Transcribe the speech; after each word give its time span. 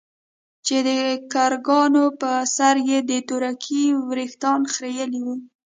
چې 0.65 0.75
دکرکانو 0.87 2.03
په 2.21 2.31
سر 2.55 2.75
يې 2.89 2.99
د 3.09 3.11
تورکي 3.29 3.83
وريښتان 4.09 4.59
خرييلي 4.73 5.21
وو. 5.25 5.35